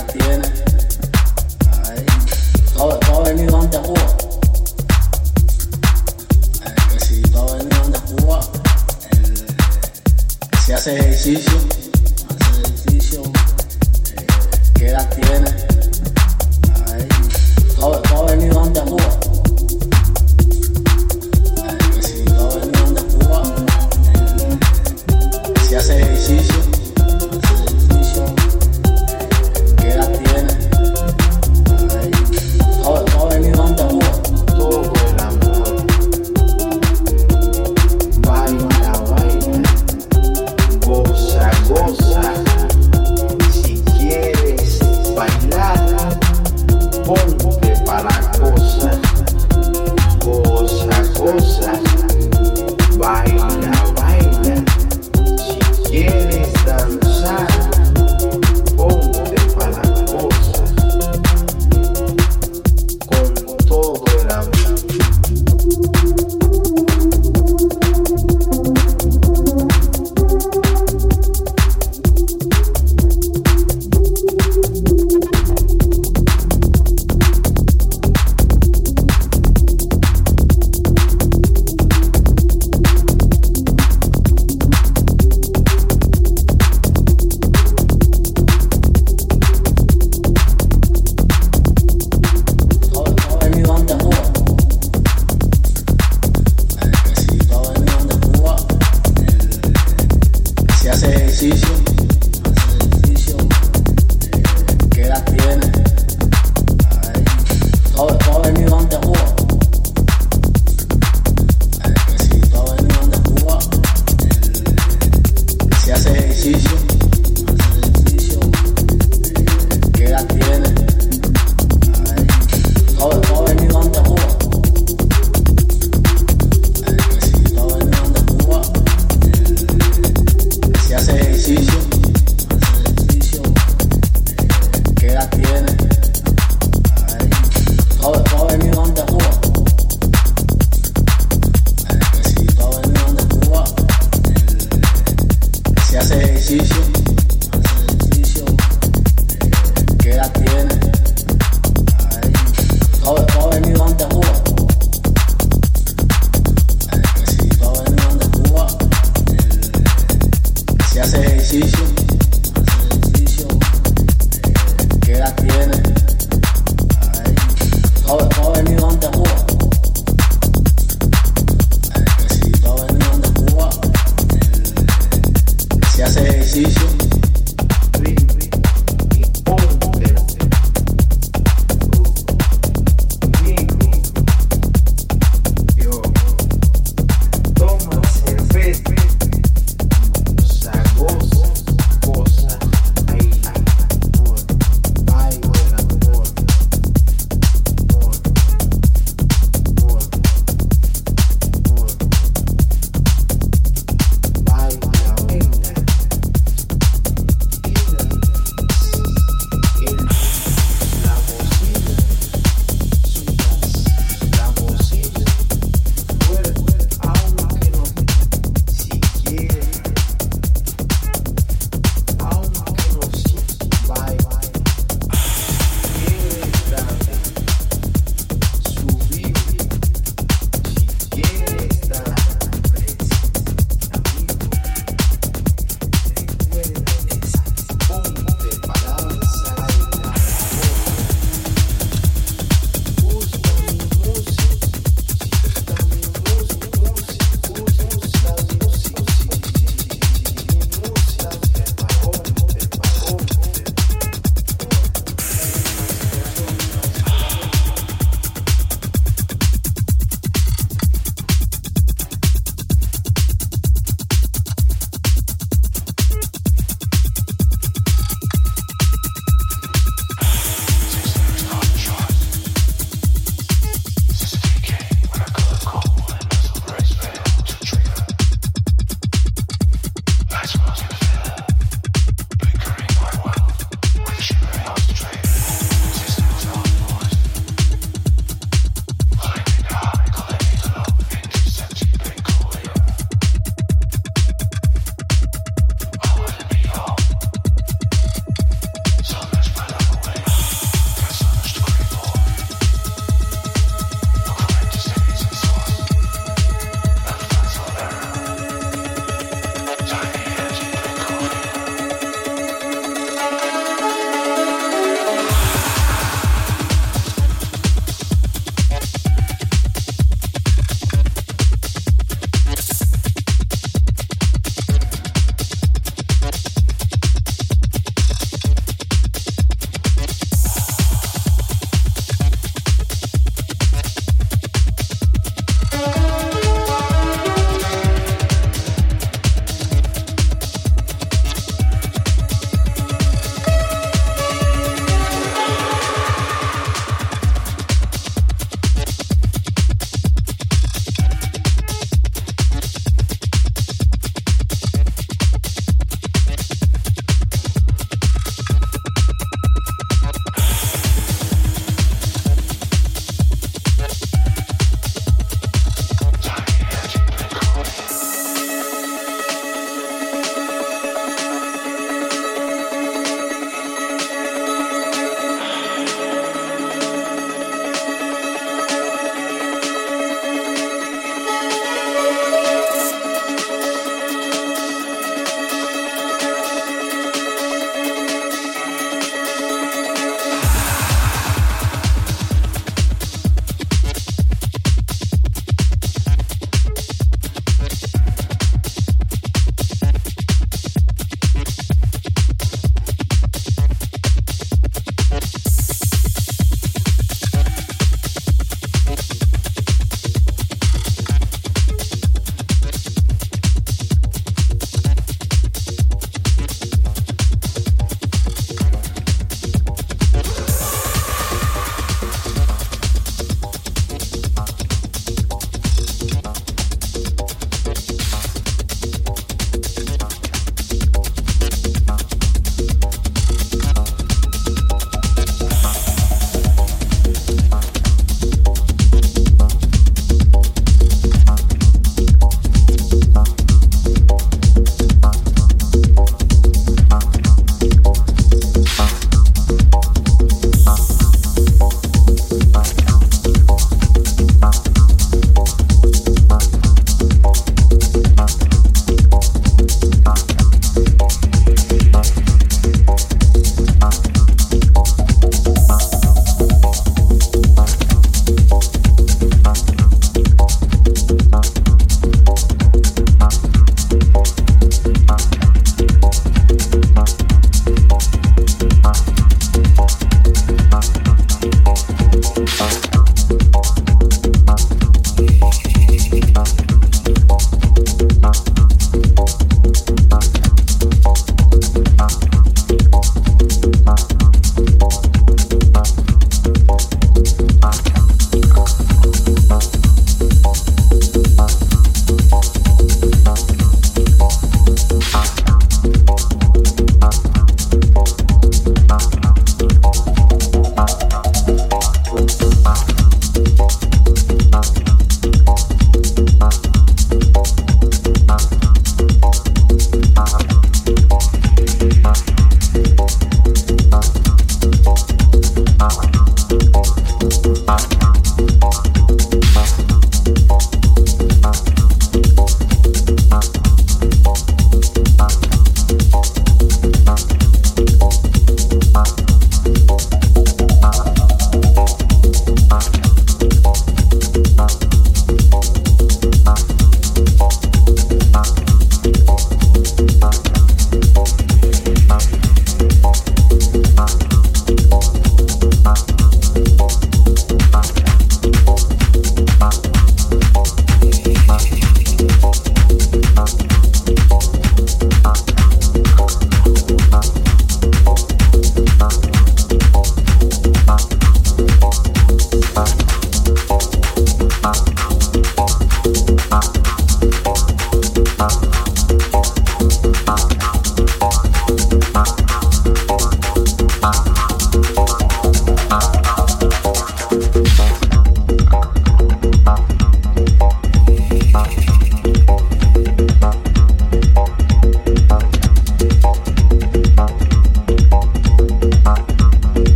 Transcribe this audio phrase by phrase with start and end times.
[0.00, 0.59] la tienes.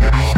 [0.00, 0.30] Yeah.